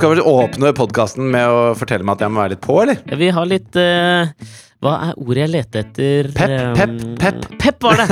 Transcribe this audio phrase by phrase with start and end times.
[0.00, 3.00] Skal vel åpne podkasten med å fortelle meg at jeg må være litt på, eller?
[3.20, 4.30] Vi har litt uh,
[4.80, 6.30] Hva er ordet jeg leter etter?
[6.38, 7.42] Pep, pep, Um, pep.
[7.60, 8.06] Pep var det!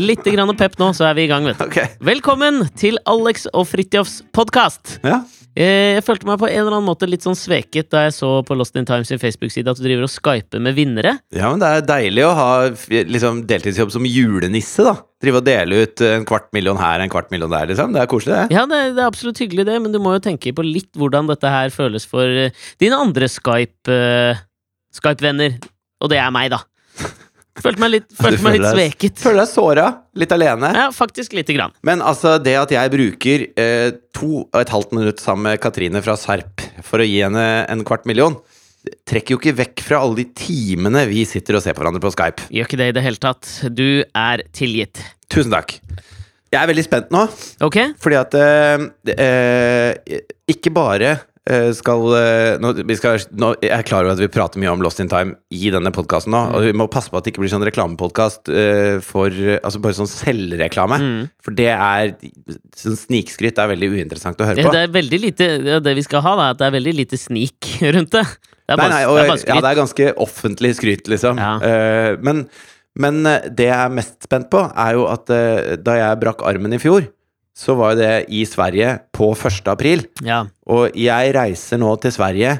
[0.00, 1.66] Litt grann pep nå, så er vi i gang, vet du.
[1.68, 2.00] Ok.
[2.08, 4.96] Velkommen til Alex og Fridtjofs podkast!
[5.04, 5.20] Ja.
[5.60, 8.56] Jeg følte meg på en eller annen måte litt sånn sveket da jeg så på
[8.56, 11.18] Lost in Times sin Facebook-side at du driver og skyper med vinnere.
[11.36, 12.50] ja, men det er deilig å ha
[12.88, 14.94] liksom, deltidsjobb som julenisse, da.
[15.20, 17.92] Drive og dele ut en kvart million her, en kvart million der, liksom.
[17.92, 18.56] Det er koselig, det.
[18.56, 21.28] Ja, det, det er absolutt hyggelig, det, men du må jo tenke på litt hvordan
[21.28, 24.40] dette her føles for eh, dine andre Skype, eh,
[24.96, 25.60] Skype-venner.
[26.00, 26.62] Og det er meg, da.
[27.64, 29.18] Følte meg litt, følte meg litt sveket.
[29.20, 29.86] Føler deg såra.
[30.22, 30.70] Litt alene.
[30.76, 31.74] Ja, faktisk lite grann.
[31.86, 36.00] Men altså, det at jeg bruker eh, to og et halvt minutt sammen med Katrine
[36.04, 38.38] fra Serp for å gi henne en kvart million,
[39.10, 42.12] trekker jo ikke vekk fra alle de timene vi sitter og ser på hverandre på
[42.14, 42.46] Skype.
[42.54, 43.50] Gjør ikke det i det hele tatt.
[43.76, 45.02] Du er tilgitt.
[45.30, 45.74] Tusen takk.
[46.50, 47.26] Jeg er veldig spent nå,
[47.62, 47.76] Ok?
[48.02, 51.12] fordi at eh, eh, Ikke bare
[51.74, 54.82] skal, eh, nå, vi skal nå, Jeg er klar over at vi prater mye om
[54.84, 57.42] Lost in Time i denne podkasten nå, og vi må passe på at det ikke
[57.42, 61.00] blir sånn reklamepodkast uh, for Altså bare sånn selvreklame.
[61.00, 61.22] Mm.
[61.40, 62.12] For det er
[62.76, 64.74] sånn Snikskryt er veldig uinteressant å høre på.
[64.76, 67.20] det er veldig lite Det vi skal ha, da, er at det er veldig lite
[67.20, 68.26] snik rundt det.
[68.70, 71.40] Det er bare, nei, og, det er bare ja, det er ganske offentlig skryt, liksom.
[71.42, 71.54] Ja.
[71.58, 72.44] Uh, men,
[73.00, 76.44] men eh, det jeg er mest spent på, er jo at uh, da jeg brakk
[76.46, 77.08] armen i fjor,
[77.60, 79.66] så var jo det i Sverige på 1.
[79.68, 80.06] april.
[80.24, 80.44] Ja.
[80.70, 82.54] Og jeg reiser nå til Sverige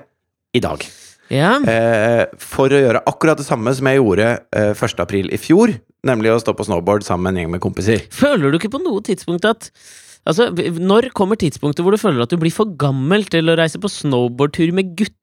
[0.52, 0.84] i dag.
[1.32, 1.54] ja.
[1.62, 5.00] Eh, for å gjøre akkurat det samme som jeg gjorde eh, 1.
[5.00, 5.72] april i fjor.
[6.06, 8.04] Nemlig å stå på snowboard sammen med en gjeng med kompiser.
[8.12, 9.72] Føler du ikke på noe tidspunkt at
[10.28, 13.80] Altså, når kommer tidspunktet hvor du føler at du blir for gammel til å reise
[13.80, 15.16] på snowboardtur med gutta?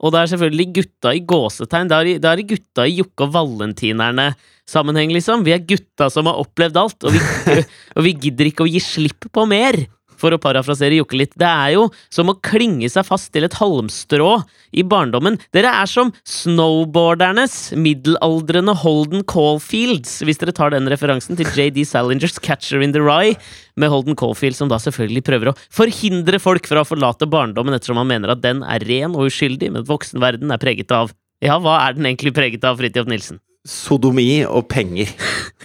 [0.00, 1.88] Og det er selvfølgelig gutta i gåsetegn.
[1.88, 5.44] Det er det- er gutta i Jokke og Valentinerne-sammenheng, liksom.
[5.44, 7.18] Vi er gutta som har opplevd alt, og vi,
[7.96, 9.86] og vi gidder ikke å gi slipp på mer.
[10.24, 11.34] For å parafrasere Jokke litt.
[11.36, 14.38] Det er jo som å klinge seg fast til et halmstrå
[14.72, 15.36] i barndommen.
[15.52, 22.40] Dere er som snowboardernes middelaldrende Holden Caulfields, hvis dere tar den referansen til JD Salingers
[22.40, 23.36] Catcher in the Rye,
[23.76, 28.00] med Holden Caulfield som da selvfølgelig prøver å forhindre folk fra å forlate barndommen ettersom
[28.00, 31.12] han mener at den er ren og uskyldig, men voksenverden er preget av
[31.44, 33.42] Ja, hva er den egentlig preget av, Fridtjof Nilsen?
[33.64, 35.12] Sodomi og penger.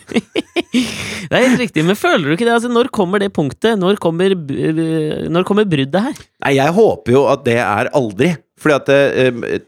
[0.70, 2.54] Det er helt riktig, men føler du ikke det?
[2.56, 3.78] Altså, når kommer det punktet?
[3.78, 4.34] Når kommer,
[5.30, 6.22] når kommer bruddet her?
[6.46, 8.32] Nei, jeg håper jo at det er aldri.
[8.60, 9.60] Fordi at eh,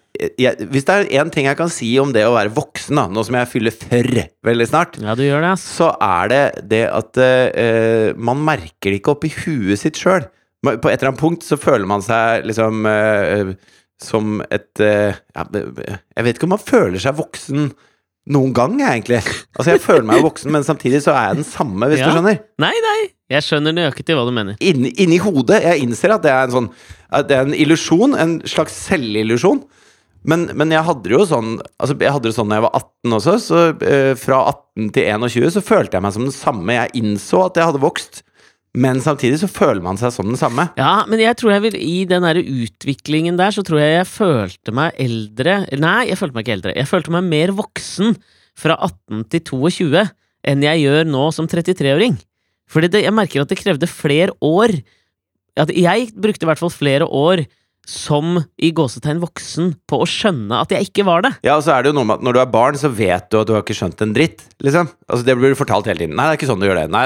[0.41, 3.05] jeg, Hvis det er én ting jeg kan si om det å være voksen, da,
[3.13, 4.09] nå som jeg fyller før
[4.49, 5.67] veldig snart, Ja, du gjør det, ass.
[5.77, 6.41] så er det
[6.73, 10.25] det at eh, man merker det ikke oppi huet sitt sjøl.
[10.65, 13.53] På et eller annet punkt så føler man seg liksom eh,
[14.01, 17.71] som et eh, ja, Jeg vet ikke om man føler seg voksen
[18.29, 19.21] noen gang, jeg, egentlig.
[19.57, 22.05] Altså, jeg føler meg voksen, men samtidig så er jeg den samme, hvis Ja.
[22.11, 22.39] du skjønner.
[22.61, 22.99] Nei, nei,
[23.31, 24.55] jeg skjønner nøyaktig hva du mener.
[24.61, 25.63] inni, inni hodet.
[25.63, 26.69] Jeg innser at det er en sånn
[27.11, 29.63] At det er en illusjon, en slags selvillusjon.
[30.23, 33.15] Men, men jeg hadde jo sånn Altså jeg hadde det sånn da jeg var 18
[33.17, 33.33] også.
[33.41, 36.75] Så eh, fra 18 til 21 så følte jeg meg som den samme.
[36.77, 38.21] Jeg innså at jeg hadde vokst,
[38.71, 40.69] men samtidig så føler man seg som den samme.
[40.79, 44.07] Ja, men jeg tror jeg vil i den der utviklingen der, så tror jeg jeg
[44.07, 46.75] følte meg eldre Nei, jeg følte meg ikke eldre.
[46.77, 48.15] Jeg følte meg mer voksen
[48.61, 50.05] fra 18 til 22
[50.51, 52.15] enn jeg gjør nå som 33-åring.
[52.71, 54.73] Fordi jeg merker at det krevde flere år
[55.59, 57.43] at Jeg brukte i hvert fall flere år
[57.87, 61.31] som i gåsetegn voksen på å skjønne at jeg ikke var det.
[61.45, 63.29] Ja, og så er det jo noe med at når du er barn, så vet
[63.31, 64.43] du at du har ikke skjønt en dritt.
[64.61, 64.91] Liksom.
[65.09, 66.15] Altså Det blir fortalt hele tiden.
[66.15, 66.85] Nei, det er ikke sånn du gjør det.
[66.93, 67.05] Nei,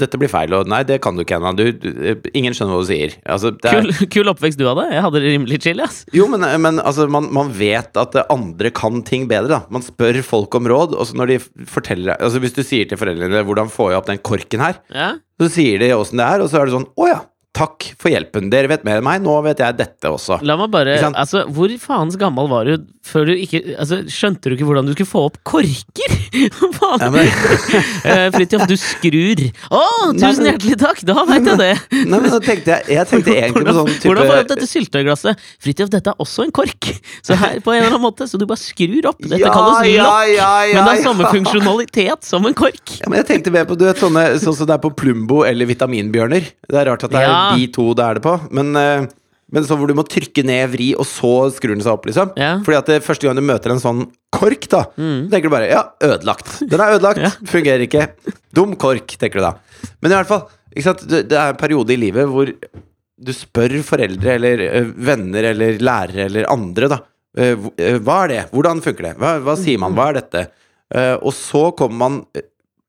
[0.00, 0.54] dette blir feil.
[0.56, 1.52] Og nei, det kan du ikke ennå.
[1.58, 3.16] Du, du, ingen skjønner hva du sier.
[3.28, 4.88] Altså, det er, Kul, kul oppvekst du hadde.
[4.94, 6.02] Jeg hadde det rimelig chill, ass.
[6.16, 9.60] Jo, men, men altså, man, man vet at andre kan ting bedre, da.
[9.74, 11.38] Man spør folk om råd, og så når de
[11.70, 15.14] forteller Altså, hvis du sier til foreldrene 'hvordan får jeg opp den korken her', Ja.
[15.40, 17.20] så sier de åssen det er, og så er det sånn 'å ja,
[17.54, 20.40] takk for hjelpen, dere vet mer enn meg, nå vet jeg dette også'.
[20.42, 24.54] La meg bare Altså, hvor faens gammel var du før du ikke Altså, skjønte du
[24.56, 26.14] ikke hvordan du skulle få opp korker?
[26.78, 27.00] Faen?
[27.04, 27.28] Ja, men,
[28.14, 29.40] Eh, Fridtjof, du skrur.
[29.70, 31.00] Å, Nei, tusen men- hjertelig takk!
[31.06, 31.70] Da veit jeg det.
[32.08, 34.50] nei, men så tenkte jeg Jeg tenkte egentlig på sånn type hvordan får du opp
[34.54, 35.44] dette syltetøyglasset?
[35.64, 36.90] Fridtjof, dette er også en kork.
[37.24, 39.20] Så her på en eller annen måte, så du bare skrur opp.
[39.22, 40.34] Dette Ja, kalles ja, lokk.
[40.34, 41.04] ja, ja, men det er ja.
[41.06, 42.96] samme funksjonalitet som en kork.
[43.00, 45.42] Ja, men jeg tenkte mer på du vet, sånne, sånn som det er på Plumbo
[45.46, 46.50] eller Vitaminbjørner.
[46.68, 47.43] Det er rart at det er Ja.
[47.56, 48.34] De to det er det på.
[48.50, 49.06] Men, eh,
[49.54, 52.32] men sånn hvor du må trykke ned, vri, og så skrur den seg opp, liksom.
[52.40, 52.56] Ja.
[52.64, 55.28] Fordi at det første gang du møter en sånn kork, da, Mm.
[55.30, 56.58] tenker du bare ja, ødelagt.
[56.68, 57.30] Den er ødelagt, Ja.
[57.46, 58.08] fungerer ikke.
[58.52, 59.52] Dum kork, tenker du da.
[60.02, 62.50] Men i hvert fall, det er en periode i livet hvor
[63.24, 66.98] du spør foreldre eller eh, venner eller lærere eller andre, da.
[67.36, 68.40] eh, hv- eh, hva er det?
[68.50, 69.14] Hvordan funker det?
[69.20, 69.94] Hva, hva sier man?
[69.94, 70.48] Hva er dette?
[70.94, 72.42] Eh, og så kommer man eh,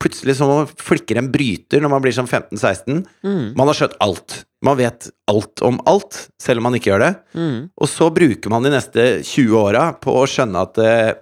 [0.06, 3.04] plutselig som om man flikker en bryter når man blir sånn 15-16.
[3.26, 3.46] Mm.
[3.58, 4.40] Man har skjønt alt.
[4.66, 7.14] Man vet alt om alt, selv om man ikke gjør det.
[7.38, 7.60] Mm.
[7.74, 11.14] Og så bruker man de neste 20 åra på å skjønne at eh,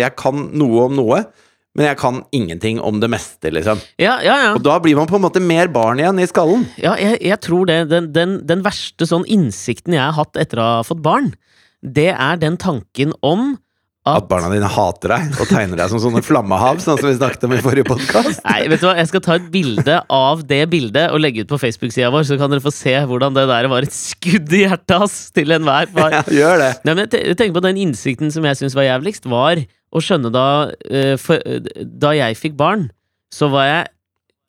[0.00, 1.24] jeg kan noe om noe,
[1.74, 3.80] men jeg kan ingenting om det meste, liksom.
[3.98, 4.50] Ja, ja, ja.
[4.54, 6.68] Og da blir man på en måte mer barn igjen i skallen.
[6.78, 7.80] ja jeg, jeg tror det.
[7.90, 11.32] Den, den, den verste sånn innsikten jeg har hatt etter å ha fått barn,
[11.84, 13.56] det er den tanken om
[14.04, 17.14] At at barna dine hater deg og tegner deg som sånne flammehav, sånn som vi
[17.16, 18.42] snakket om i forrige podcast.
[18.44, 21.48] Nei, vet du hva, jeg skal ta et bilde av det bildet og legge ut
[21.48, 24.60] på Facebook-sida vår, så kan dere få se hvordan det der var et skudd i
[24.66, 26.18] hjertet hans til enhver far.
[26.18, 26.70] Ja, gjør det.
[26.84, 30.34] Nei, men jeg tenker på den innsikten som jeg syns var jævligst, var å skjønne
[30.34, 30.46] da
[30.84, 32.90] eh, for, eh, Da jeg fikk barn,
[33.32, 33.92] så var jeg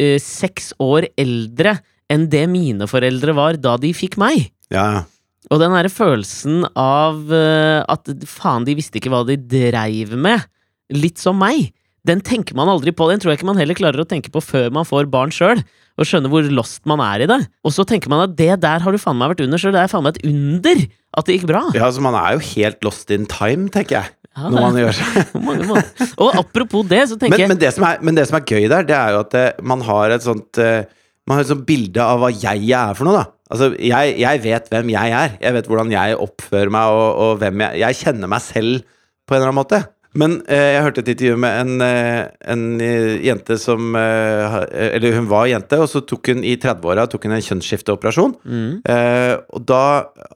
[0.03, 1.77] eh, seks år eldre
[2.11, 4.49] enn det mine foreldre var da de fikk meg.
[4.67, 5.03] Ja, ja.
[5.53, 10.45] Og den derre følelsen av eh, at faen, de visste ikke hva de dreiv med,
[10.93, 11.71] litt som meg,
[12.05, 13.07] den tenker man aldri på.
[13.09, 15.61] Den tror jeg ikke man heller klarer å tenke på før man får barn sjøl,
[15.95, 17.39] og skjønner hvor lost man er i det.
[17.65, 19.85] Og så tenker man at det der har du faen meg vært under sjøl, det
[19.85, 20.83] er faen meg et under
[21.15, 21.63] at det gikk bra.
[21.71, 24.13] ja, altså man er jo helt lost in time, tenker jeg.
[24.35, 25.29] Ja, Når man gjør seg.
[26.25, 28.43] Og apropos det, så tenker men, jeg men, det som er, men det som er
[28.43, 30.83] gøy der, det er jo at eh, man har et sånt eh,
[31.25, 33.34] Man har et sånt bilde av hva jeg er for noe, da.
[33.53, 35.35] Altså, jeg, jeg vet hvem jeg er.
[35.41, 38.87] Jeg vet hvordan jeg oppfører meg, og, og hvem jeg Jeg kjenner meg selv
[39.25, 39.81] på en eller annen måte.
[40.15, 42.21] Men eh, jeg hørte et intervju med en, eh,
[42.53, 44.55] en eh, jente som eh,
[44.95, 48.37] Eller hun var jente, og så tok hun i 30-åra en kjønnsskifteoperasjon.
[48.43, 49.81] mm, Eh, og da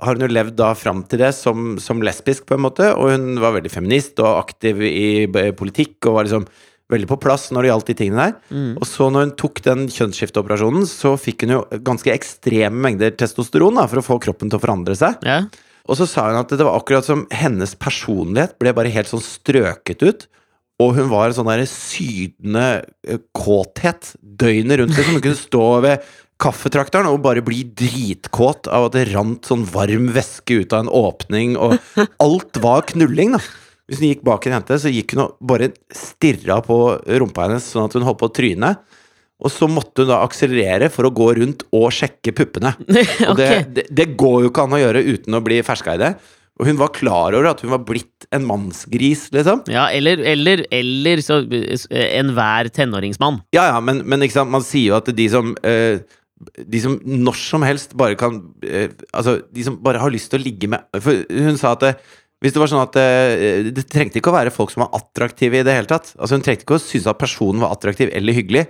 [0.01, 2.91] har hun jo levd da fram til det som, som lesbisk, på en måte.
[2.95, 6.47] Og hun var veldig feminist og aktiv i politikk og var liksom
[6.89, 8.35] veldig på plass når det gjaldt de tingene der.
[8.49, 8.71] mm.
[8.81, 13.77] Og så når hun tok den kjønnsskifteoperasjonen, så fikk hun jo ganske ekstreme mengder testosteron
[13.79, 15.21] da, for å få kroppen til å forandre seg.
[15.27, 15.43] Ja.
[15.89, 19.23] Og så sa hun at det var akkurat som hennes personlighet ble bare helt sånn
[19.25, 20.27] strøket ut.
[20.79, 22.65] Og hun var en sånn der sydende
[23.03, 24.95] eh, kåthet døgnet rundt.
[24.95, 26.05] Som Hun kunne stå ved
[26.39, 30.93] kaffetrakteren og bare bli dritkåt av at det rant sånn varm væske ut av en
[31.01, 31.75] åpning, og
[32.23, 33.41] alt var knulling, da.
[33.89, 36.79] Hvis hun gikk bak en jente, så gikk hun og bare stirra på
[37.19, 38.73] rumpa hennes sånn at hun holdt på å tryne.
[39.39, 42.73] Og så måtte hun da akselerere for å gå rundt og sjekke puppene.
[43.29, 46.01] Og det, det, det går jo ikke an å gjøre uten å bli ferska i
[46.01, 46.11] det.
[46.59, 49.63] Og hun var klar over at hun var blitt en mannsgris, liksom.
[49.71, 51.39] Ja, eller, eller, eller så
[51.87, 53.39] enhver tenåringsmann.
[53.55, 56.03] Ja, ja, men, men man sier jo at de som eh,
[56.59, 60.39] De som når som helst bare kan eh, Altså, de som bare har lyst til
[60.39, 61.93] å ligge med For hun sa at det,
[62.39, 65.59] hvis det var sånn at eh, Det trengte ikke å være folk som var attraktive
[65.59, 66.13] i det hele tatt.
[66.15, 68.69] Altså Hun trengte ikke å synes at personen var attraktiv eller hyggelig,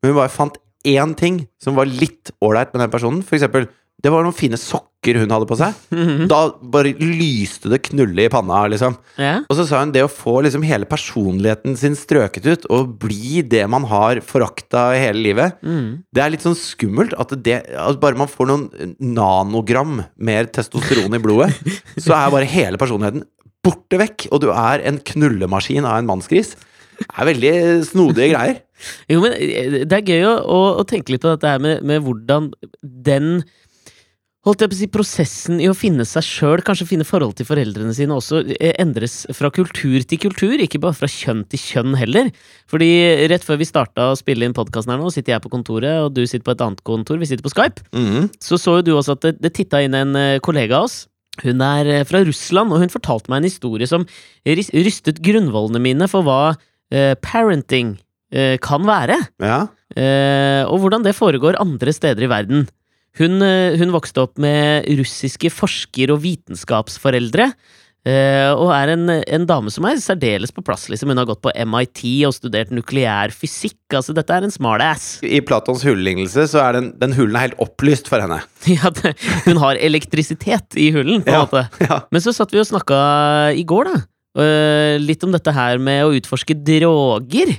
[0.00, 0.56] men hun bare fant
[0.88, 3.20] én ting som var litt ålreit med den personen.
[3.26, 3.68] For eksempel,
[4.00, 5.76] det var noen fine sokker hun hadde på seg.
[6.28, 6.38] Da
[6.72, 8.94] bare lyste det knulle i panna, liksom.
[9.16, 9.42] Yeah.
[9.48, 13.40] Og så sa hun det å få liksom hele personligheten sin strøket ut, og bli
[13.48, 16.02] det man har forakta hele livet, Mm.
[16.12, 21.16] det er litt sånn skummelt at det, at bare man får noen nanogram mer testosteron
[21.16, 21.52] i blodet,
[22.04, 23.24] så er bare hele personligheten
[23.64, 26.54] borte vekk, og du er en knullemaskin av en mannsgris.
[27.00, 27.54] Det er veldig
[27.88, 28.60] snodige greier.
[29.12, 31.82] Jo, men eh, det er gøy å, å, å tenke litt på dette her med,
[31.84, 32.46] med hvordan
[32.80, 33.42] den
[34.40, 37.44] Holdt jeg på å si Prosessen i å finne seg sjøl, kanskje finne forhold til
[37.44, 41.98] foreldrene sine, også eh, endres fra kultur til kultur, ikke bare fra kjønn til kjønn
[42.00, 42.30] heller.
[42.72, 42.88] Fordi
[43.28, 46.16] rett før vi starta å spille inn podkasten her nå, sitter jeg på kontoret, og
[46.16, 47.84] du sitter på et annet kontor, vi sitter på Skype.
[47.92, 48.30] Mhm.
[48.40, 51.02] så så jo du også at det, det titta inn en eh, kollega av oss.
[51.44, 54.08] Hun er eh, fra Russland, og hun fortalte meg en historie som
[54.48, 56.40] rystet grunnvollene mine for hva
[56.88, 57.98] eh, parenting
[58.32, 59.20] eh, kan være.
[59.44, 59.66] Ja.
[59.92, 62.70] Eh, og hvordan det foregår andre steder i verden.
[63.18, 67.52] Hun, eh, hun vokste opp med russiske forsker- og vitenskapsforeldre.
[68.06, 70.86] eh, og er en, en dame som er særdeles på plass.
[70.88, 71.10] Liksom.
[71.12, 73.76] Hun har gått på MIT og studert nukleær fysikk.
[73.92, 75.18] Altså, dette er en smartass.
[75.26, 78.40] I Platons hullelignelse så er den, den hullen er helt opplyst for henne.
[78.70, 79.12] Ja, det,
[79.44, 81.44] hun har elektrisitet i hullen, på en Ja.
[81.44, 81.66] måte.
[81.84, 82.00] Ja.
[82.10, 83.98] Men så satt vi og snakka i går, da.
[84.40, 87.58] øh, litt om dette her med å utforske droger.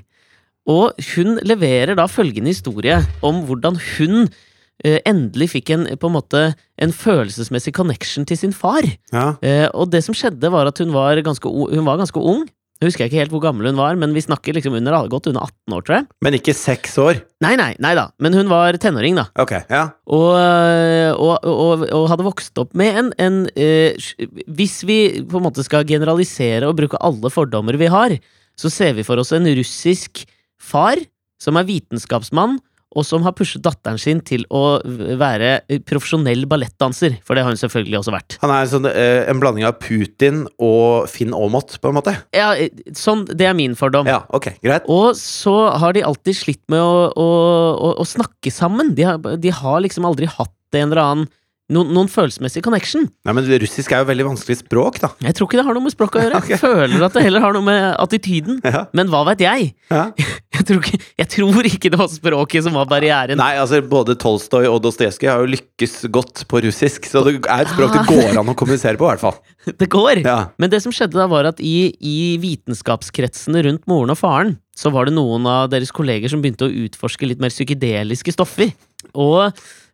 [0.72, 4.30] Og hun leverer da følgende historie om hvordan hun
[4.84, 6.46] endelig fikk en, på en måte,
[6.82, 8.88] en følelsesmessig connection til sin far.
[9.14, 9.36] Ja.
[9.46, 12.48] Eh, og det som skjedde, var at hun var ganske, hun var ganske ung.
[12.82, 15.44] Jeg husker ikke helt hvor gammel hun var, men vi snakker liksom under, godt under
[15.46, 16.06] 18 år, tror jeg.
[16.26, 17.20] Men ikke seks år.
[17.46, 19.28] Nei, nei, nei da, men hun var tenåring, da.
[19.44, 19.84] Ok, ja.
[20.10, 20.34] Og,
[21.14, 23.94] og, og, og hadde vokst opp med en, en eh,
[24.50, 28.18] Hvis vi på en måte skal generalisere og bruke alle fordommer vi har,
[28.58, 30.26] så ser vi for oss en russisk
[30.58, 30.98] far
[31.42, 32.58] som er vitenskapsmann,
[32.92, 34.82] og som har pushet datteren sin til å
[35.20, 37.20] være profesjonell ballettdanser.
[37.26, 38.38] For det har hun selvfølgelig også vært.
[38.44, 42.16] Han er sånn, eh, en blanding av Putin og Finn Aamodt, på en måte.
[42.36, 44.08] Ja, eh, sånn, Det er min fordom.
[44.08, 44.84] Ja, ok, greit.
[44.90, 47.30] Og så har de alltid slitt med å, å,
[47.80, 48.94] å, å snakke sammen.
[48.96, 51.30] De har, de har liksom aldri hatt en eller annen
[51.72, 53.08] noen, noen følelsesmessig connection.
[53.28, 55.10] Nei, men russisk er jo veldig vanskelig språk, da.
[55.24, 56.40] Jeg tror ikke det har noe med språk å gjøre.
[56.44, 56.54] okay.
[56.56, 58.62] Jeg føler at det heller har noe med attityden.
[58.68, 58.86] Ja.
[58.98, 59.72] Men hva vet jeg?
[59.92, 60.10] Ja.
[60.62, 63.40] Jeg tror, ikke, jeg tror ikke det var språket som var barrieren.
[63.40, 67.64] Nei, altså både Tolstoy og Dostojevskij har jo lykkes godt på russisk, så det er
[67.64, 68.10] et språk det Ah.
[68.12, 69.40] går an å kommunisere på, i hvert fall.
[69.82, 70.22] Det går!
[70.22, 70.36] Ja.
[70.62, 74.92] Men det som skjedde da, var at i, i vitenskapskretsene rundt moren og faren, så
[74.94, 78.72] var det noen av deres kolleger som begynte å utforske litt mer psykedeliske stoffer.
[79.18, 79.50] Og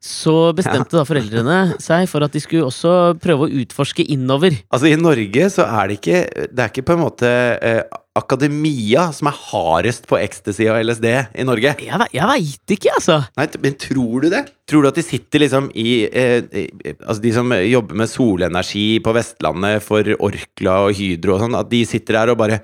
[0.08, 4.56] så bestemte da foreldrene seg for at de skulle også prøve å utforske innover.
[4.72, 6.22] Altså, i Norge så er det ikke
[6.56, 7.82] Det er ikke på en måte eh,
[8.18, 11.06] akademia som er hardest på ecstasy og LSD
[11.38, 11.76] i Norge.
[11.86, 13.20] Jeg, jeg veit ikke, altså!
[13.38, 14.44] Nei, men tror du det?
[14.68, 18.88] Tror du at de sitter liksom i eh, i- Altså de som jobber med solenergi
[19.06, 22.62] på Vestlandet for Orkla og Hydro og sånn, at de sitter der og bare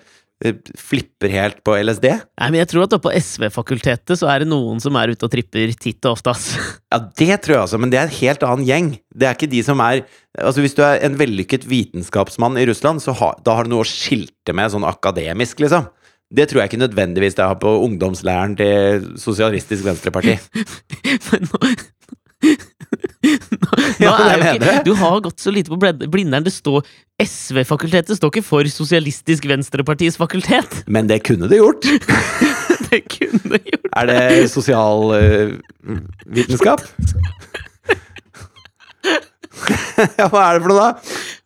[0.80, 2.10] flipper helt på LSD?
[2.12, 5.28] Nei, men jeg tror at oppe på SV-fakultetet så er det noen som er ute
[5.28, 6.52] og tripper titt og ofte, ass.
[6.94, 8.90] Ja, det tror jeg altså, men det er en helt annen gjeng.
[9.10, 13.04] Det er ikke de som er Altså Hvis du er en vellykket vitenskapsmann i Russland,
[13.04, 15.86] så ha, da har du noe å skilte med sånn akademisk, liksom.
[16.34, 20.40] Det tror jeg ikke nødvendigvis det har på ungdomslæren til Sosialistisk Venstreparti.
[21.30, 21.74] Men nå,
[24.04, 24.74] Ja, er jo ikke.
[24.88, 26.44] Du har gått så lite på Blindern.
[26.46, 26.80] Det står
[27.24, 30.72] SV-fakultetet står ikke for Sosialistisk Venstrepartis fakultet.
[30.88, 31.84] Men det kunne det gjort.
[32.94, 36.82] Det kunne gjort Er det sosialvitenskap?
[40.20, 40.90] ja, hva er det for noe, da?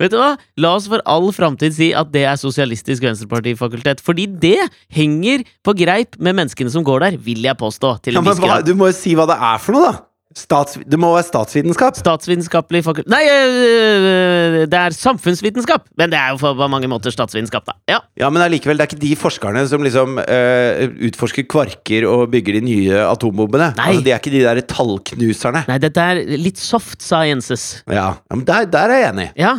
[0.02, 0.32] Vet du hva?
[0.62, 4.02] La oss for all framtid si at det er Sosialistisk Venstreparti-fakultet.
[4.04, 7.98] Fordi det henger på greip med menneskene som går der, vil jeg påstå.
[8.12, 9.96] Ja, hva, du må jo si hva det er for noe, da!
[10.38, 11.98] Stats, det må være statsvitenskap.
[11.98, 13.08] Statsvitenskapelig fakult...
[13.10, 15.88] Nei, øh, det er samfunnsvitenskap!
[15.98, 17.74] Men det er jo på mange måter statsvitenskap, da.
[17.90, 18.00] Ja.
[18.22, 22.60] Ja, men allikevel, det er ikke de forskerne som liksom uh, utforsker kvarker og bygger
[22.60, 23.72] de nye atombombene.
[23.80, 23.88] Nei.
[23.90, 25.64] Altså, de er ikke de der tallknuserne.
[25.72, 27.66] Nei, dette er litt soft sciences.
[27.90, 29.28] Ja, ja men der, der er jeg enig.
[29.42, 29.56] Ja,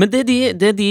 [0.00, 0.90] men det, de, det de,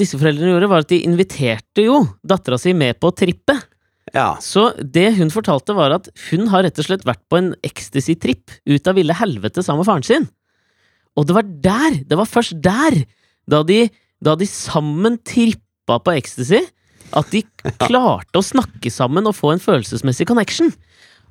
[0.00, 3.68] disse foreldrene gjorde, var at de inviterte jo dattera si med på trippet.
[4.12, 4.36] Ja.
[4.44, 8.58] Så det hun fortalte, var at hun har rett og slett vært på en ecstasy-tripp
[8.68, 10.28] ut av ville helvete sammen med faren sin.
[11.16, 13.02] Og det var der, det var først der,
[13.48, 13.86] da de,
[14.24, 16.62] da de sammen trippa på ecstasy,
[17.12, 17.42] at de
[17.84, 20.72] klarte å snakke sammen og få en følelsesmessig connection.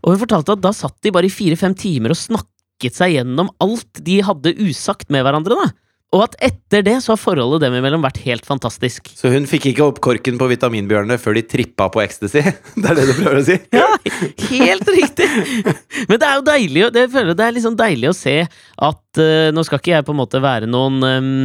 [0.01, 3.51] Og hun fortalte at da satt de bare i fire-fem timer og snakket seg gjennom
[3.61, 5.57] alt de hadde usagt med hverandre.
[5.57, 5.69] da.
[6.11, 9.07] Og at etter det så har forholdet dem imellom vært helt fantastisk.
[9.15, 12.43] Så hun fikk ikke opp korken på vitaminbjørnene før de trippa på ecstasy?
[12.81, 13.57] Det er det du prøver å si?
[13.71, 13.87] Ja,
[14.51, 15.27] helt riktig!
[16.09, 19.63] Men det er jo deilig, det, det er liksom deilig å se at uh, Nå
[19.67, 21.35] skal ikke jeg på en måte være noen um,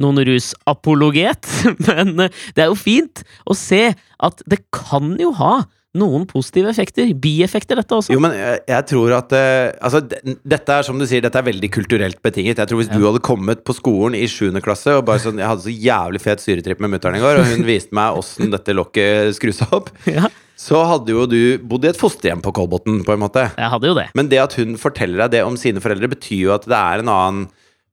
[0.00, 1.48] noen rusapologet,
[1.86, 5.60] men eh, det er jo fint å se at det kan jo ha
[5.98, 7.10] noen positive effekter.
[7.20, 8.14] Bieffekter, dette også.
[8.14, 10.00] Jo, men jeg, jeg tror at uh, Altså,
[10.48, 12.62] dette er som du sier, dette er veldig kulturelt betinget.
[12.62, 12.96] Jeg tror Hvis Ja.
[12.98, 14.56] du hadde kommet på skolen i 7.
[14.64, 17.50] klasse og bare sånn Jeg hadde så jævlig fet syretripp med mutter'n i går, og
[17.52, 21.90] hun viste meg åssen dette lokket skrus opp, Ja, så hadde jo du bodd i
[21.90, 23.48] et fosterhjem på Kolbotn, på en måte.
[23.58, 24.08] jeg hadde jo det.
[24.16, 27.02] Men det at hun forteller deg det om sine foreldre, betyr jo at det er
[27.02, 27.48] en annen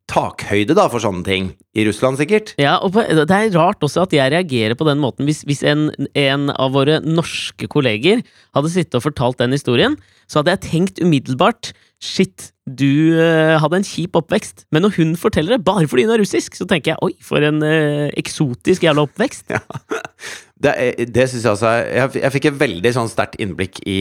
[0.09, 1.51] takhøyde da for sånne ting.
[1.77, 2.55] I Russland, sikkert.
[2.59, 5.89] Ja, og Det er rart også at jeg reagerer på den måten hvis, hvis en,
[6.17, 8.23] en av våre norske kolleger
[8.57, 9.95] hadde sittet og fortalt den historien,
[10.29, 14.61] så hadde jeg tenkt umiddelbart Shit, du uh, hadde en kjip oppvekst.
[14.71, 17.43] Men når hun forteller det, bare fordi hun er russisk, så tenker jeg oi, for
[17.43, 19.51] en uh, eksotisk jævla oppvekst.
[20.59, 23.99] Det, er- det synes jeg altså Jeg, jeg fikk et veldig sånn sterkt innblikk i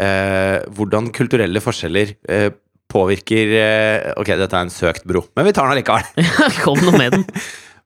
[0.00, 2.46] uh, hvordan kulturelle forskjeller eh,
[2.92, 6.28] påvirker eh, Ok, dette er en søkt bro, men vi tar den allikevel.
[6.64, 7.26] Kom nå med den.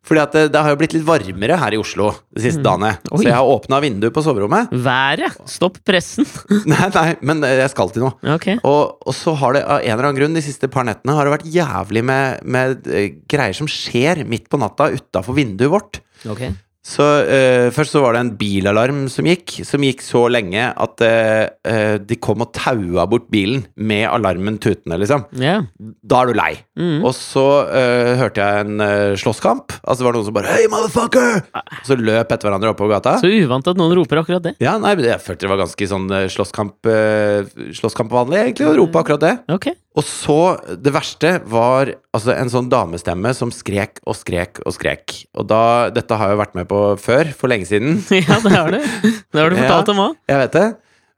[0.02, 2.97] Fordi at det, det har jo blitt litt varmere her i Oslo de siste dagene.
[3.12, 3.21] Oi.
[3.21, 4.73] Så jeg har åpna vinduet på soverommet.
[4.82, 5.37] Været!
[5.47, 6.26] Stopp pressen!
[6.73, 8.16] Nei, nei, men eh, jeg skal til noe.
[8.35, 8.49] Ok.
[8.59, 11.28] Og, og så har det av en eller annen grunn de siste par nettene har
[11.28, 16.02] det vært jævlig med, med eh, greier som skjer midt på natta utafor vinduet vårt.
[16.26, 16.49] ok.
[16.82, 21.02] Så uh, Først så var det en bilalarm som gikk, som gikk så lenge at
[21.04, 25.24] eh, de kom og taua bort bilen med alarmen tutende, liksom.
[25.38, 25.66] Yeah.
[25.78, 26.50] Da er du lei.
[26.78, 27.04] Mm.
[27.06, 29.76] Og så uh, hørte jeg en uh, slåsskamp.
[29.82, 31.44] Altså det var noen som bare Hei, motherfucker!
[31.54, 33.14] Og så løp etter hverandre oppover gata.
[33.22, 34.56] Så uvant at noen roper akkurat det.
[34.62, 39.22] Ja, nei, Jeg følte det var ganske sånn slåsskamp uh, Slåsskampvanlig, egentlig, å rope akkurat
[39.22, 39.34] det.
[39.54, 39.70] Ok.
[39.92, 40.37] Og så,
[40.80, 45.18] det verste var altså en sånn damestemme som skrek og skrek og skrek.
[45.37, 47.99] Og da Dette har jeg jo vært med på før, for lenge siden.
[48.22, 48.78] Ja, det har du.
[48.80, 50.16] Det har du fortalt om òg.
[50.32, 50.66] Jeg vet det.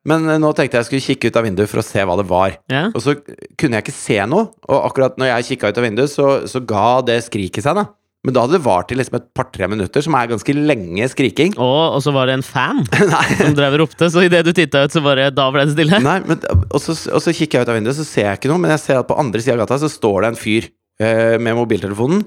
[0.04, 2.26] Men eh, nå tenkte jeg skulle kikke ut av vinduet for å se hva det
[2.28, 2.58] var.
[2.72, 2.88] Ja.
[2.90, 4.50] Og så kunne jeg ikke se noe.
[4.68, 7.86] Og akkurat når jeg kikka ut av vinduet, så, så ga det skriket seg, da.
[8.24, 11.52] Men da hadde det vart i liksom et par-tre minutter, som er ganske lenge skriking.
[11.60, 12.80] Og, og så var det en fan
[13.40, 16.00] som drev og ropte, så idet du titta ut, så bare Da ble det stille.
[16.04, 16.40] Nei men,
[16.70, 18.72] og, så, og så kikker jeg ut av vinduet, så ser jeg ikke noe, men
[18.72, 20.70] jeg ser at på andre sida av gata så står det en fyr
[21.04, 22.24] eh, med mobiltelefonen,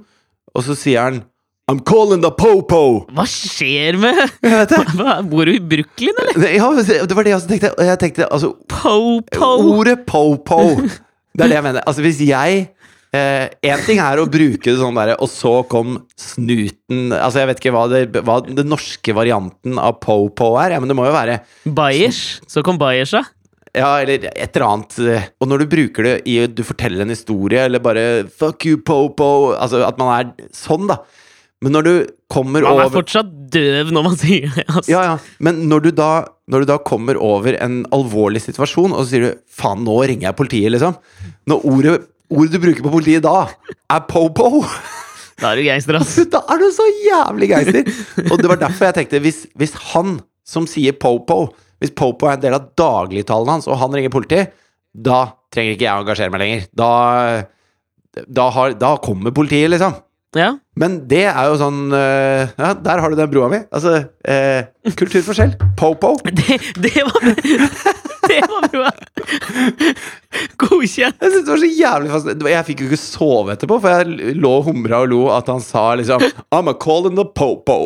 [0.54, 1.20] og så sier han
[1.68, 3.10] I'm calling the po-po!
[3.12, 4.22] Hva skjer med.
[4.96, 6.46] Hva, Bor du i Brooklyn, eller?
[6.56, 7.72] Ja, det var det jeg også tenkte.
[7.90, 9.50] Jeg tenkte altså Po-po!
[9.74, 10.62] Ordet po-po.
[11.36, 11.84] Det er det jeg mener.
[11.84, 12.62] Altså, hvis jeg
[13.16, 17.62] Én ting er å bruke det sånn derre Og så kom snuten Altså, jeg vet
[17.62, 21.16] ikke hva, det, hva den norske varianten av po-po er, ja, men det må jo
[21.16, 21.40] være
[21.78, 22.42] Bayers.
[22.52, 23.24] Så kom Bayers, da.
[23.78, 27.14] Ja, eller et eller annet eh, Og når du bruker det i Du forteller en
[27.14, 31.00] historie, eller bare Fuck you, po-po Altså at man er sånn, da.
[31.64, 31.94] Men når du
[32.30, 34.66] kommer over Man er fortsatt døv når man sier det.
[34.68, 34.92] Altså.
[34.92, 35.16] Ja, ja.
[35.44, 36.12] Men når du, da,
[36.52, 40.28] når du da kommer over en alvorlig situasjon, og så sier du 'faen, nå ringer
[40.28, 40.98] jeg politiet', liksom.
[41.50, 41.96] Når ordet,
[42.34, 43.48] ordet du bruker på politiet da,
[43.94, 44.64] er po-po,
[45.38, 46.16] Da er du gangster, ass.
[46.34, 47.92] da er du så jævlig gangster!
[48.32, 50.18] Og det var derfor jeg tenkte, hvis, hvis han
[50.48, 51.52] som sier po-po,
[51.84, 54.56] hvis po-po er en del av dagligtalen hans, og han ringer politiet,
[54.98, 56.66] da trenger ikke jeg å engasjere meg lenger.
[56.82, 56.90] Da,
[58.26, 59.94] da, har, da kommer politiet, liksom.
[60.38, 60.56] Ja.
[60.78, 63.62] Men det er jo sånn uh, Ja, der har du den broa mi.
[63.74, 63.94] Altså,
[64.28, 65.56] uh, kulturforskjell.
[65.80, 66.18] Po-po.
[66.42, 68.92] Det, det var Det var bra!
[70.58, 71.22] Godkjent.
[71.22, 72.52] Jeg synes det var så jævlig fascinerende.
[72.54, 75.64] Jeg fikk jo ikke sove etterpå, for jeg lå og humra og lo at han
[75.64, 77.80] sa liksom I'm a call in the po-po.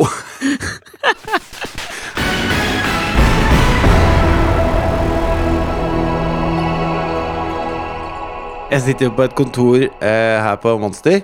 [8.72, 11.18] Jeg sitter jo på et kontor eh, her på Monster.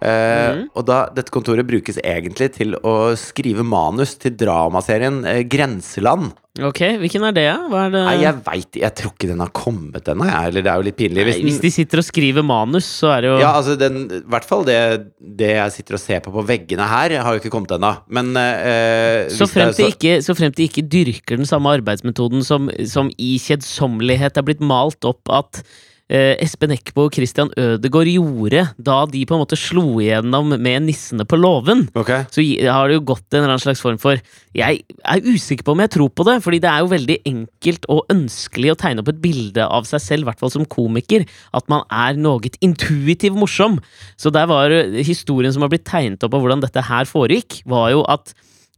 [0.00, 0.62] Eh, mm.
[0.72, 6.32] Og da, dette kontoret brukes egentlig til å skrive manus til dramaserien eh, Grenseland.
[6.64, 7.46] Ok, hvilken er det?
[7.68, 8.02] Hva er det?
[8.06, 10.28] Nei, jeg veit Jeg tror ikke den har kommet ennå.
[10.30, 11.24] Eller det er jo litt pinlig.
[11.26, 13.98] Nei, Hvis hvis de sitter og skriver manus, så er det jo ja, altså den,
[14.18, 14.78] I hvert fall det,
[15.20, 17.92] det jeg sitter og ser på på veggene her, har jo ikke kommet ennå.
[18.12, 21.72] Men eh, så frem til fremt, er ikke, så fremt de ikke dyrker den samme
[21.78, 27.48] arbeidsmetoden som, som i kjedsommelighet er blitt malt opp at eh, Espen Eckbo og Christian
[27.58, 31.88] Ødegaard gjorde da de på en måte slo igjennom med Nissene på låven.
[31.98, 32.28] okay.
[32.30, 34.20] Så har det jo gått en eller annen slags form for
[34.54, 37.88] Jeg er usikker på om jeg tror på det, fordi det er jo veldig enkelt
[37.92, 41.26] og ønskelig å tegne opp et bilde av seg selv, i hvert fall som komiker,
[41.52, 43.80] at man er noe intuitiv morsom.
[44.16, 47.62] Så der var eh, historien som har blitt tegnet opp av hvordan dette her foregikk,
[47.66, 48.32] var jo at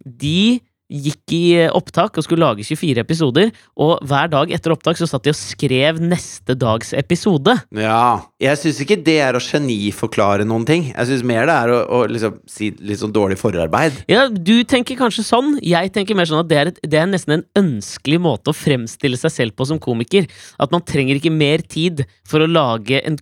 [0.04, 5.09] de gikk i opptak og skulle lage 24 episoder, og hver dag etter opptak så
[5.09, 7.55] satt de og skrev neste dags episode.
[7.77, 8.24] Ja.
[8.40, 10.88] Jeg syns ikke det er å geniforklare noen ting.
[10.90, 14.03] Jeg syns mer det er å, å liksom si litt sånn dårlig forarbeid.
[14.11, 15.57] Ja, du tenker kanskje sånn.
[15.64, 18.57] Jeg tenker mer sånn at det er, et, det er nesten en ønskelig måte å
[18.57, 20.29] fremstille seg selv på som komiker.
[20.62, 23.18] At man trenger ikke mer tid for å lage en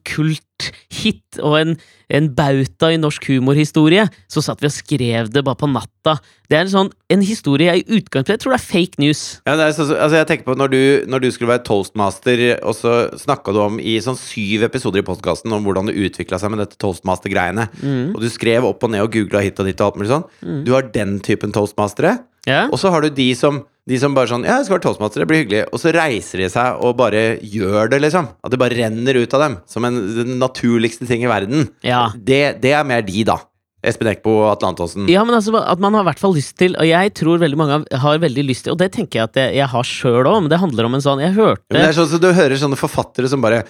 [0.57, 1.73] kult-hit og en,
[2.17, 4.07] en bauta i norsk humorhistorie.
[4.31, 6.17] Så satt vi og skrev det bare på natta.
[6.49, 9.23] Det er en sånn en historie jeg i utgangspunktet tror det er fake news.
[9.47, 12.45] Ja, det er så, altså jeg tenker på når du, når du skulle være toastmaster,
[12.63, 16.39] og så snakka du om i sånn syv episoder i podkasten om hvordan det utvikla
[16.43, 17.69] seg med dette toastmaster-greiene,
[18.15, 20.27] og du skrev opp og ned og googla hit og dit og alt mulig sånn.
[20.67, 22.69] Du har den typen toastmastere, Ja?
[22.71, 25.23] og så har du de som de som bare sånn Ja, jeg skal være toastmaster,
[25.23, 25.65] det blir hyggelig.
[25.73, 28.27] Og så reiser de seg og bare gjør det, liksom.
[28.43, 29.59] At det bare renner ut av dem.
[29.71, 31.69] Som en, den naturligste ting i verden.
[31.87, 32.09] Ja.
[32.17, 33.39] Det, det er mer de, da.
[33.87, 35.07] Espen Eckbo og Atle Antonsen.
[35.13, 37.59] Ja, men altså at man har i hvert fall lyst til Og jeg tror veldig
[37.61, 40.41] mange har- veldig lyst til Og det tenker jeg at jeg, jeg har sjøl òg,
[40.43, 42.57] men det handler om en sånn Jeg hørte Men det er sånn så du hører
[42.59, 43.61] sånne forfattere som bare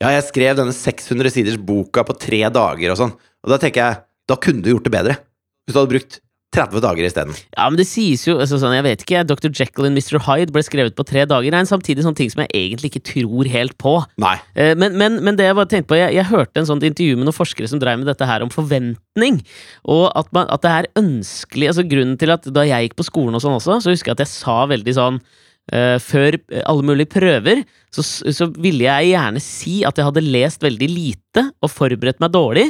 [0.00, 3.12] Ja, jeg skrev denne 600 siders boka på tre dager og sånn.
[3.44, 5.18] Og da tenker jeg, da kunne du gjort det bedre.
[5.66, 6.18] Hvis du hadde brukt
[6.56, 7.36] 30 dager isteden.
[7.54, 9.50] Ja, men det sies jo altså, sånn, Jeg vet ikke, Dr.
[9.52, 10.18] Jekyll and Mr.
[10.26, 11.52] Hyde ble skrevet på tre dager.
[11.52, 13.94] Det er en samtidig sånn ting som jeg egentlig ikke tror helt på.
[14.22, 14.34] Nei.
[14.56, 17.20] Eh, Men, men, men det jeg bare tenkte på jeg, jeg hørte en sånt intervju
[17.20, 19.42] med noen forskere som drev med dette her om forventning.
[19.84, 23.06] Og at, man, at det er ønskelig altså Grunnen til at da jeg gikk på
[23.10, 25.20] skolen og sånn også, så husker jeg at jeg sa veldig sånn
[25.66, 30.62] Uh, før alle mulige prøver, så, så ville jeg gjerne si at jeg hadde lest
[30.62, 32.68] veldig lite og forberedt meg dårlig.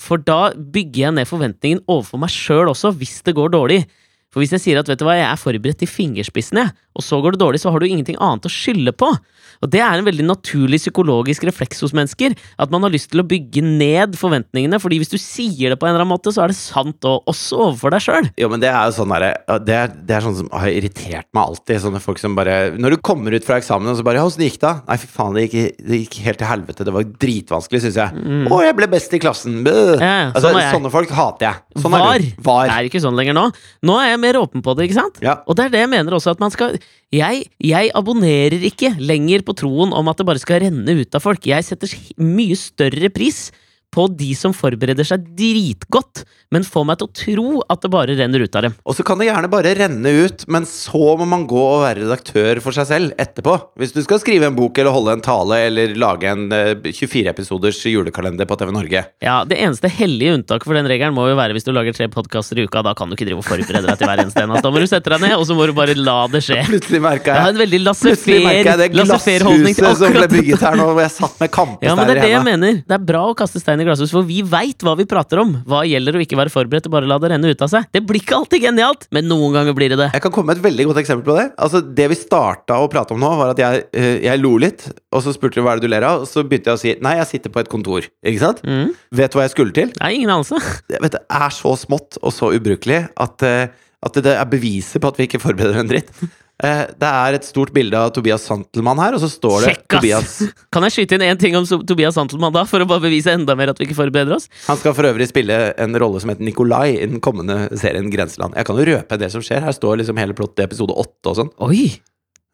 [0.00, 3.82] For da bygger jeg ned forventningen overfor meg sjøl også, hvis det går dårlig.
[4.30, 7.20] For hvis jeg sier at vet du hva, jeg er forberedt til fingerspissene, og så
[7.22, 9.12] går det dårlig, så har du ingenting annet å skylde på.
[9.60, 12.32] Og det er en veldig naturlig psykologisk refleks hos mennesker.
[12.58, 15.84] At man har lyst til å bygge ned forventningene, fordi hvis du sier det på
[15.84, 18.30] en eller annen måte, så er det sant, og også overfor deg sjøl.
[18.40, 19.26] Jo, men det er jo sånn der,
[19.66, 21.82] det, er- det er sånn som har irritert meg alltid.
[21.84, 24.46] Sånne folk som bare Når du kommer ut fra eksamen og så bare Ja, åssen
[24.46, 24.72] gikk det?
[24.88, 26.88] Nei, fy faen, det gikk, det gikk helt til helvete.
[26.88, 28.24] Det var dritvanskelig, syns jeg.
[28.48, 29.60] Å, jeg ble best i klassen.
[29.60, 30.00] Mm.
[30.00, 31.82] Ja, altså, sånn sånne folk hater jeg.
[31.84, 32.16] Sånn Var.
[32.16, 32.26] er.
[32.48, 32.64] Var.
[32.72, 33.46] Det er ikke sånn lenger nå.
[33.86, 35.20] Nå er jeg mer åpen på det, ikke sant?
[35.24, 35.36] Ja.
[35.46, 36.79] Og det er det jeg mener også, at man skal
[37.14, 41.24] jeg, jeg abonnerer ikke lenger på troen om at det bare skal renne ut av
[41.24, 41.48] folk.
[41.48, 41.90] Jeg setter
[42.22, 43.48] mye større pris
[43.94, 46.24] på de som forbereder seg dritgodt,
[46.54, 48.74] men får meg til å tro at det bare renner ut av dem.
[48.86, 52.04] Og så kan det gjerne bare renne ut, men så må man gå og være
[52.04, 53.56] redaktør for seg selv etterpå.
[53.80, 57.30] Hvis du skal skrive en bok eller holde en tale eller lage en eh, 24
[57.30, 59.04] episoders julekalender på TV Norge.
[59.22, 62.08] Ja, Det eneste hellige unntaket for den regelen må jo være hvis du lager tre
[62.12, 62.82] podkaster i uka.
[62.86, 64.56] Da kan du ikke drive og forberede deg til hver eneste en.
[64.60, 66.60] Da må du sette deg ned, og så må du bare la det skje.
[66.70, 70.88] Plutselig merka Jeg jeg en veldig det laissez-faire-holdning til glasshuset som ble bygget her nå,
[70.94, 72.80] hvor jeg satt med Ja, men det kampesteiner er det jeg mener.
[72.86, 75.52] Det er bra å kaste stein i glasshus, for vi veit hva vi prater om.
[75.68, 77.88] Hva gjelder å ikke være forberedt og bare la det renne ut av seg.
[77.94, 80.10] Det blir ikke alltid genialt, men noen ganger blir det det.
[80.16, 81.46] Jeg kan komme med et veldig godt eksempel på det.
[81.60, 84.86] Altså, det vi starta å prate om nå, var at jeg, eh, jeg lo litt,
[85.10, 86.82] og så spurte du hva er det du ler av, og så begynte jeg å
[86.82, 88.08] si nei, jeg sitter på et kontor.
[88.26, 88.64] Ikke sant?
[88.66, 88.92] Mm.
[89.20, 89.94] Vet du hva jeg skulle til?
[90.00, 90.60] Nei, ingen anelse.
[90.90, 95.10] Vet, det er så smått og så ubrukelig at, eh, at det er beviset på
[95.12, 96.12] at vi ikke forbereder en dritt.
[96.60, 99.86] Eh, Det er et stort bilde av Tobias Santelmann her, og så står det Kjekk!
[99.94, 100.32] Tobias
[100.74, 103.56] Kan jeg skyte inn én ting om Tobias Santelmann da, for å bare bevise enda
[103.56, 104.48] mer at vi ikke forbereder oss?
[104.66, 108.58] Han skal for øvrig spille en rolle som heter Nikolai i den kommende serien Grenseland.
[108.60, 109.64] Jeg kan jo røpe det som skjer.
[109.64, 111.52] Her står liksom hele plottet episode åtte og sånn.
[111.64, 111.86] Oi!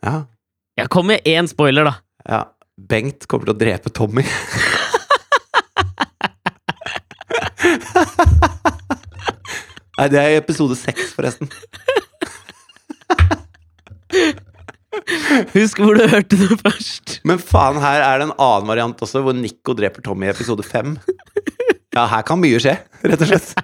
[0.06, 0.20] Ja.
[0.78, 1.96] Jeg kom med én spoiler, da.
[2.28, 2.44] ja.
[2.76, 4.20] Bengt kommer til å drepe Tommy.
[9.96, 11.48] Nei, det er i episode seks, forresten.
[15.54, 17.18] Husk hvor du hørte det først.
[17.28, 20.64] Men faen, her er det en annen variant også, hvor Nico dreper Tommy i episode
[20.66, 20.96] fem.
[21.96, 22.74] Ja, her kan mye skje,
[23.08, 23.54] rett og slett.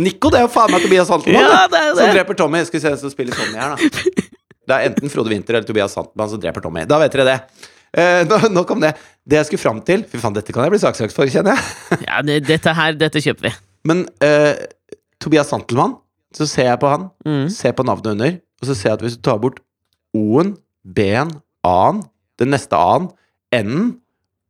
[0.00, 2.62] Nico, det er jo faen meg Tobias Santelmann Ja, det, det som dreper Tommy.
[2.66, 4.24] Skal vi se hvem som spiller Tommy her, da.
[4.64, 6.82] Det er enten Frode Winther eller Tobias Santelmann som dreper Tommy.
[6.88, 7.36] Da vet dere det.
[7.94, 8.94] Eh, nå- nok om det.
[9.22, 12.00] Det jeg skulle fram til Fy faen, dette kan jeg bli saksøkt for, kjenner jeg.
[12.08, 13.52] Ja, det, Dette her, dette kjøper vi.
[13.86, 14.56] Men eh,
[15.22, 15.94] Tobias Santelmann,
[16.34, 17.44] så ser jeg på han, Mm.
[17.54, 18.34] ser på navnet under,
[18.64, 19.60] og så ser jeg at hvis du tar bort
[20.16, 21.32] O-en, B-en,
[21.66, 22.02] A-en,
[22.40, 23.10] den neste A-en,
[23.54, 23.94] N-en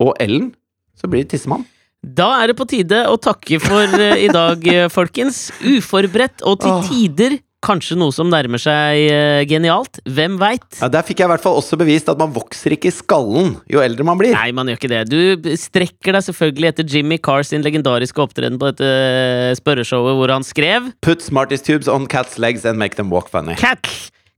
[0.03, 0.53] og L-en,
[0.95, 1.67] så blir det tissemann.
[2.05, 5.49] Da er det på tide å takke for eh, i dag, eh, folkens.
[5.65, 10.01] Uforberedt og til tider kanskje noe som nærmer seg eh, genialt.
[10.05, 10.67] Hvem veit?
[10.81, 13.55] Ja, Der fikk jeg i hvert fall også bevist at man vokser ikke i skallen
[13.71, 14.37] jo eldre man blir.
[14.37, 15.03] Nei, man gjør ikke det.
[15.11, 20.35] Du strekker deg selvfølgelig etter Jimmy Carr sin legendariske opptreden på dette eh, spørreshowet hvor
[20.35, 23.57] han skrev Put Smarties tubes on cats legs and make them walk funny.
[23.61, 23.89] Cat,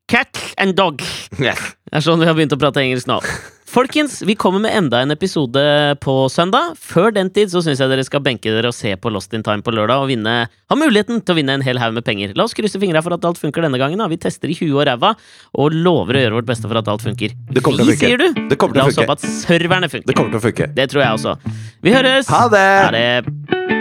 [0.09, 1.03] cat and dog.
[1.41, 1.61] Yes.
[1.91, 3.21] Det er sånn vi har begynt å prate engelsk nå.
[3.66, 5.62] Folkens, vi kommer med enda en episode
[6.00, 6.76] på søndag.
[6.79, 9.42] Før den tid så syns jeg dere skal benke dere og se på Lost in
[9.42, 10.35] Time på lørdag og vinne,
[10.70, 12.37] ha muligheten til å vinne en hel haug med penger.
[12.38, 13.98] La oss krysse fingra for at alt funker denne gangen.
[13.98, 15.14] da Vi tester i huet og ræva
[15.59, 17.35] og lover å gjøre vårt beste for at alt funker.
[17.50, 18.07] Det kommer til å Vi, funke.
[18.07, 18.48] sier du.
[18.55, 20.07] Det kommer til La oss håpe at serverne funker.
[20.12, 20.70] Det kommer til å funke.
[20.79, 21.37] Det tror jeg også.
[21.83, 22.31] Vi høres!
[22.31, 22.68] Ha det!
[22.87, 23.76] Ha det!